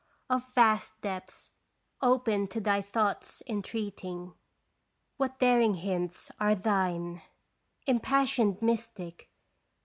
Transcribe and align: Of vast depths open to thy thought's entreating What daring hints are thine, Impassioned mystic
Of 0.31 0.51
vast 0.55 0.99
depths 1.01 1.51
open 2.01 2.47
to 2.47 2.59
thy 2.59 2.81
thought's 2.81 3.43
entreating 3.47 4.33
What 5.17 5.37
daring 5.37 5.75
hints 5.75 6.31
are 6.39 6.55
thine, 6.55 7.21
Impassioned 7.85 8.63
mystic 8.63 9.29